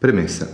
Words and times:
Premessa. 0.00 0.48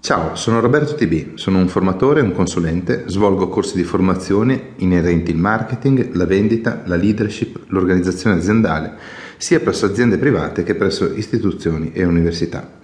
Ciao, 0.00 0.36
sono 0.36 0.60
Roberto 0.60 0.94
TB, 0.94 1.36
sono 1.36 1.56
un 1.56 1.68
formatore 1.68 2.20
e 2.20 2.22
un 2.22 2.32
consulente, 2.32 3.04
svolgo 3.06 3.48
corsi 3.48 3.74
di 3.74 3.84
formazione 3.84 4.72
inerenti 4.76 5.30
il 5.30 5.38
marketing, 5.38 6.12
la 6.12 6.26
vendita, 6.26 6.82
la 6.84 6.96
leadership, 6.96 7.58
l'organizzazione 7.68 8.36
aziendale, 8.36 8.98
sia 9.38 9.60
presso 9.60 9.86
aziende 9.86 10.18
private 10.18 10.62
che 10.62 10.74
presso 10.74 11.10
istituzioni 11.10 11.92
e 11.94 12.04
università. 12.04 12.80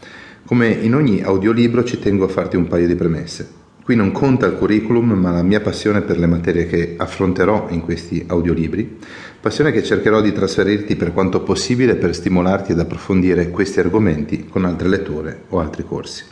Come 0.46 0.68
in 0.70 0.94
ogni 0.94 1.22
audiolibro 1.22 1.84
ci 1.84 1.98
tengo 1.98 2.24
a 2.24 2.28
farti 2.28 2.56
un 2.56 2.68
paio 2.68 2.86
di 2.86 2.94
premesse. 2.94 3.65
Qui 3.86 3.94
non 3.94 4.10
conta 4.10 4.46
il 4.46 4.54
curriculum, 4.56 5.12
ma 5.12 5.30
la 5.30 5.44
mia 5.44 5.60
passione 5.60 6.00
per 6.00 6.18
le 6.18 6.26
materie 6.26 6.66
che 6.66 6.94
affronterò 6.96 7.68
in 7.70 7.82
questi 7.82 8.24
audiolibri, 8.26 8.98
passione 9.40 9.70
che 9.70 9.84
cercherò 9.84 10.20
di 10.20 10.32
trasferirti 10.32 10.96
per 10.96 11.12
quanto 11.12 11.44
possibile 11.44 11.94
per 11.94 12.12
stimolarti 12.12 12.72
ad 12.72 12.80
approfondire 12.80 13.48
questi 13.50 13.78
argomenti 13.78 14.46
con 14.48 14.64
altre 14.64 14.88
letture 14.88 15.42
o 15.50 15.60
altri 15.60 15.84
corsi. 15.84 16.24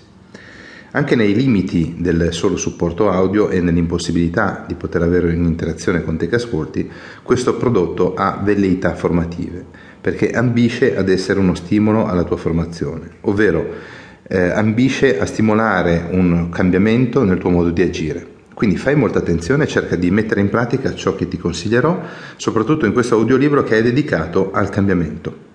Anche 0.91 1.15
nei 1.15 1.32
limiti 1.32 1.95
del 1.96 2.32
solo 2.32 2.56
supporto 2.56 3.09
audio 3.09 3.48
e 3.48 3.60
nell'impossibilità 3.60 4.65
di 4.66 4.74
poter 4.74 5.02
avere 5.02 5.32
un'interazione 5.32 6.02
con 6.02 6.16
te 6.16 6.27
che 6.27 6.34
ascolti, 6.34 6.91
questo 7.23 7.55
prodotto 7.55 8.15
ha 8.15 8.41
velleità 8.43 8.96
formative, 8.96 9.65
perché 10.01 10.32
ambisce 10.32 10.96
ad 10.96 11.09
essere 11.09 11.38
uno 11.38 11.55
stimolo 11.55 12.07
alla 12.07 12.24
tua 12.24 12.37
formazione, 12.37 13.10
ovvero 13.21 14.02
eh, 14.28 14.51
ambisce 14.51 15.19
a 15.19 15.27
stimolare 15.27 16.06
un 16.10 16.48
cambiamento 16.51 17.24
nel 17.24 17.38
tuo 17.38 17.51
modo 17.51 17.70
di 17.70 17.82
agire. 17.82 18.32
Quindi 18.55 18.77
fai 18.77 18.95
molta 18.95 19.19
attenzione 19.19 19.66
cerca 19.66 19.96
di 19.96 20.10
mettere 20.10 20.41
in 20.41 20.48
pratica 20.48 20.95
ciò 20.95 21.15
che 21.15 21.27
ti 21.28 21.37
consiglierò, 21.37 22.01
soprattutto 22.37 22.87
in 22.87 22.92
questo 22.92 23.16
audiolibro 23.16 23.65
che 23.65 23.79
è 23.79 23.82
dedicato 23.82 24.52
al 24.52 24.70
cambiamento. 24.70 25.52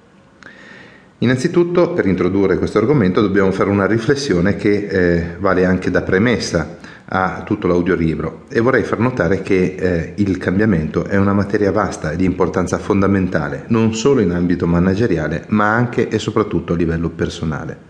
Innanzitutto, 1.19 1.91
per 1.91 2.05
introdurre 2.05 2.57
questo 2.57 2.77
argomento, 2.77 3.21
dobbiamo 3.21 3.51
fare 3.51 3.69
una 3.69 3.85
riflessione 3.85 4.55
che 4.55 4.87
eh, 4.87 5.25
vale 5.37 5.65
anche 5.65 5.91
da 5.91 6.01
premessa 6.01 6.77
a 7.11 7.43
tutto 7.43 7.67
l'audiolibro 7.67 8.43
e 8.49 8.59
vorrei 8.59 8.83
far 8.83 8.99
notare 8.99 9.41
che 9.41 9.75
eh, 9.77 10.13
il 10.17 10.37
cambiamento 10.37 11.05
è 11.05 11.17
una 11.17 11.33
materia 11.33 11.71
vasta 11.71 12.11
e 12.11 12.15
di 12.15 12.25
importanza 12.25 12.77
fondamentale, 12.77 13.65
non 13.69 13.95
solo 13.95 14.21
in 14.21 14.31
ambito 14.31 14.67
manageriale, 14.67 15.45
ma 15.49 15.73
anche 15.73 16.07
e 16.07 16.19
soprattutto 16.19 16.73
a 16.73 16.75
livello 16.75 17.09
personale. 17.09 17.87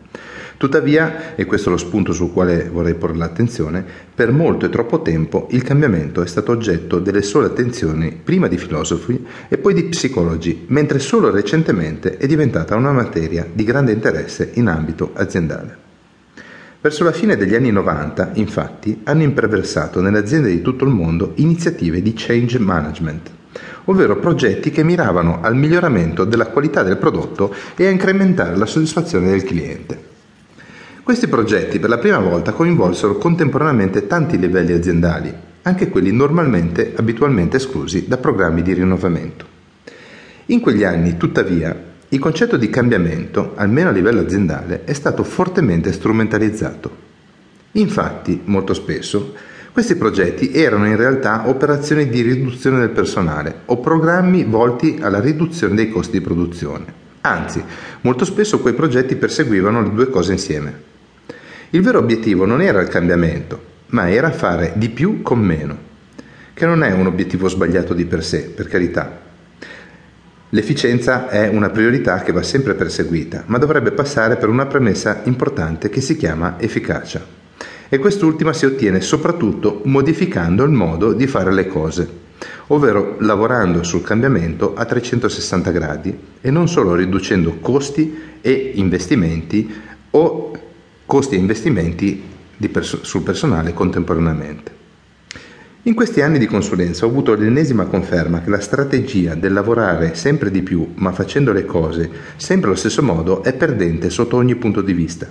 Tuttavia, 0.59 1.36
e 1.36 1.45
questo 1.45 1.70
è 1.70 1.72
lo 1.72 1.78
spunto 1.78 2.11
sul 2.11 2.34
quale 2.34 2.67
vorrei 2.70 2.94
porre 2.94 3.16
l'attenzione, 3.16 3.86
per 4.14 4.34
molto 4.34 4.66
e 4.66 4.70
troppo 4.70 5.02
tempo 5.02 5.48
il 5.52 5.64
cambiamento 5.64 6.22
è 6.22 6.28
stato 6.28 6.52
oggetto 6.52 7.00
delle 7.00 7.22
sole 7.22 7.45
attenzioni 7.45 8.11
prima 8.22 8.48
di 8.48 8.58
filosofi 8.58 9.26
e 9.48 9.58
poi 9.58 9.73
di 9.73 9.86
psicologi, 9.86 10.66
mentre 10.67 11.00
solo 11.00 11.31
recentemente 11.31 12.17
è 12.17 12.28
diventata 12.28 12.76
una 12.76 12.92
materia 12.92 13.48
di 13.52 13.64
grande 13.64 13.94
interesse 13.94 14.52
in 14.56 14.67
ambito 14.67 15.11
aziendale. 15.14 15.89
Verso 16.82 17.04
la 17.04 17.12
fine 17.12 17.36
degli 17.36 17.56
anni 17.56 17.72
90, 17.72 18.32
infatti, 18.36 19.02
hanno 19.04 19.24
imperversato 19.24 20.00
nelle 20.00 20.20
aziende 20.20 20.48
di 20.48 20.62
tutto 20.62 20.86
il 20.86 20.92
mondo 20.92 21.34
iniziative 21.36 22.02
di 22.02 22.14
change 22.16 22.58
management, 22.58 23.30
ovvero 23.86 24.16
progetti 24.16 24.70
che 24.70 24.82
miravano 24.86 25.40
al 25.42 25.58
miglioramento 25.58 26.24
della 26.24 26.48
qualità 26.48 26.82
del 26.82 26.96
prodotto 26.96 27.54
e 27.76 27.86
a 27.86 27.90
incrementare 27.90 28.56
la 28.56 28.66
soddisfazione 28.66 29.30
del 29.30 29.44
cliente. 29.44 30.08
Questi 31.04 31.28
progetti 31.28 31.80
per 31.80 31.90
la 31.90 31.98
prima 31.98 32.20
volta 32.20 32.54
coinvolsero 32.54 33.18
contemporaneamente 33.18 34.08
tanti 34.08 34.40
livelli 34.40 34.72
aziendali, 34.72 35.34
anche 35.64 35.90
quelli 35.90 36.14
normalmente 36.14 36.94
abitualmente 36.96 37.58
esclusi 37.58 38.08
da 38.08 38.16
programmi 38.16 38.62
di 38.62 38.72
rinnovamento. 38.72 39.46
In 40.46 40.62
quegli 40.62 40.86
anni, 40.86 41.18
tuttavia, 41.18 41.89
il 42.12 42.20
concetto 42.20 42.58
di 42.58 42.72
cambiamento, 42.72 43.54
almeno 43.56 43.90
a 43.90 43.92
livello 43.92 44.22
aziendale, 44.22 44.84
è 44.84 44.94
stato 44.94 45.24
fortemente 45.24 45.92
strumentalizzato. 45.92 47.08
Infatti, 47.74 48.42
molto 48.46 48.74
spesso, 48.74 49.36
questi 49.72 49.96
progetti 49.96 50.52
erano 50.52 50.88
in 50.88 50.96
realtà 50.96 51.48
operazioni 51.48 52.10
di 52.10 52.22
riduzione 52.22 52.80
del 52.80 52.89
personale 52.89 53.61
o 53.66 53.78
programmi 53.78 54.44
volti 54.44 54.98
alla 55.00 55.20
riduzione 55.20 55.76
dei 55.76 55.89
costi 55.89 56.17
di 56.17 56.22
produzione. 56.22 56.86
Anzi, 57.22 57.64
molto 58.02 58.26
spesso 58.26 58.60
quei 58.60 58.73
progetti 58.73 59.16
perseguivano 59.16 59.83
le 59.83 59.94
due 59.94 60.10
cose 60.10 60.32
insieme. 60.32 60.88
Il 61.70 61.83
vero 61.83 62.00
obiettivo 62.00 62.45
non 62.45 62.62
era 62.62 62.82
il 62.82 62.88
cambiamento, 62.88 63.62
ma 63.88 64.10
era 64.10 64.32
fare 64.32 64.73
di 64.78 64.89
più 64.89 65.22
con 65.22 65.39
meno, 65.39 65.78
che 66.54 66.66
non 66.66 66.82
è 66.82 66.92
un 66.92 67.06
obiettivo 67.06 67.48
sbagliato 67.48 67.94
di 67.94 68.06
per 68.06 68.23
sé, 68.23 68.50
per 68.50 68.67
carità. 68.67 69.28
L'efficienza 70.52 71.30
è 71.30 71.48
una 71.48 71.70
priorità 71.70 72.23
che 72.23 72.32
va 72.32 72.42
sempre 72.42 72.73
perseguita, 72.73 73.43
ma 73.45 73.60
dovrebbe 73.60 73.92
passare 73.92 74.36
per 74.36 74.49
una 74.49 74.65
premessa 74.65 75.21
importante 75.26 75.89
che 75.89 76.02
si 76.02 76.17
chiama 76.17 76.55
efficacia. 76.60 77.23
E 77.87 77.99
quest'ultima 77.99 78.52
si 78.52 78.65
ottiene 78.65 78.99
soprattutto 78.99 79.82
modificando 79.86 80.64
il 80.64 80.71
modo 80.71 81.14
di 81.14 81.27
fare 81.27 81.54
le 81.54 81.67
cose, 81.67 82.09
ovvero 82.67 83.17
lavorando 83.20 83.83
sul 83.83 84.02
cambiamento 84.02 84.73
a 84.73 84.86
360 84.86 85.70
gradi 85.70 86.17
e 86.42 86.49
non 86.49 86.67
solo 86.67 86.95
riducendo 86.95 87.58
costi 87.59 88.17
e 88.42 88.71
investimenti 88.73 89.71
o 90.09 90.52
costi 91.05 91.36
e 91.36 91.38
investimenti 91.38 92.23
pers- 92.71 93.02
sul 93.02 93.21
personale 93.21 93.73
contemporaneamente. 93.73 94.79
In 95.84 95.94
questi 95.94 96.20
anni 96.20 96.40
di 96.40 96.45
consulenza 96.45 97.06
ho 97.06 97.10
avuto 97.10 97.34
l'ennesima 97.36 97.86
conferma 97.86 98.42
che 98.42 98.50
la 98.50 98.60
strategia 98.60 99.34
del 99.36 99.54
lavorare 99.54 100.14
sempre 100.14 100.52
di 100.52 100.62
più, 100.62 100.86
ma 100.95 101.14
facendo 101.14 101.54
le 101.54 101.64
cose 101.64 102.10
sempre 102.36 102.67
allo 102.67 102.78
stesso 102.78 103.02
modo, 103.02 103.44
è 103.44 103.54
perdente 103.54 104.10
sotto 104.10 104.36
ogni 104.36 104.56
punto 104.56 104.82
di 104.82 104.92
vista. 104.92 105.26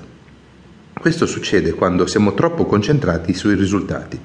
Questo 0.94 1.26
succede 1.26 1.74
quando 1.74 2.06
siamo 2.06 2.32
troppo 2.32 2.64
concentrati 2.64 3.34
sui 3.34 3.56
risultati. 3.56 4.18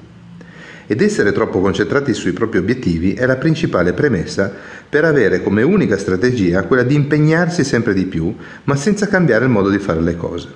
Ed 0.87 1.01
essere 1.01 1.33
troppo 1.33 1.59
concentrati 1.59 2.13
sui 2.13 2.31
propri 2.31 2.59
obiettivi 2.59 3.13
è 3.15 3.25
la 3.25 3.35
principale 3.35 3.91
premessa 3.91 4.49
per 4.87 5.03
avere 5.03 5.43
come 5.43 5.61
unica 5.61 5.97
strategia 5.97 6.63
quella 6.63 6.83
di 6.83 6.95
impegnarsi 6.95 7.65
sempre 7.65 7.93
di 7.93 8.05
più, 8.05 8.33
ma 8.63 8.77
senza 8.77 9.07
cambiare 9.07 9.43
il 9.43 9.51
modo 9.51 9.69
di 9.69 9.77
fare 9.77 10.01
le 10.01 10.15
cose. 10.15 10.47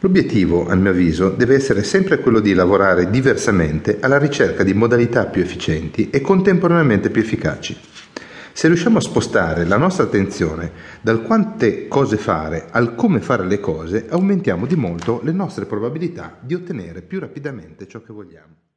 L'obiettivo, 0.00 0.68
a 0.68 0.76
mio 0.76 0.90
avviso, 0.90 1.30
deve 1.30 1.56
essere 1.56 1.82
sempre 1.82 2.20
quello 2.20 2.38
di 2.38 2.54
lavorare 2.54 3.10
diversamente 3.10 3.98
alla 4.00 4.16
ricerca 4.16 4.62
di 4.62 4.72
modalità 4.72 5.26
più 5.26 5.42
efficienti 5.42 6.08
e 6.10 6.20
contemporaneamente 6.20 7.10
più 7.10 7.20
efficaci. 7.20 7.76
Se 8.52 8.68
riusciamo 8.68 8.98
a 8.98 9.00
spostare 9.00 9.64
la 9.64 9.76
nostra 9.76 10.04
attenzione 10.04 10.70
dal 11.00 11.22
quante 11.22 11.88
cose 11.88 12.16
fare 12.16 12.68
al 12.70 12.94
come 12.94 13.20
fare 13.20 13.44
le 13.44 13.58
cose, 13.58 14.06
aumentiamo 14.08 14.66
di 14.66 14.76
molto 14.76 15.20
le 15.24 15.32
nostre 15.32 15.64
probabilità 15.64 16.38
di 16.40 16.54
ottenere 16.54 17.02
più 17.02 17.18
rapidamente 17.18 17.88
ciò 17.88 18.00
che 18.00 18.12
vogliamo. 18.12 18.67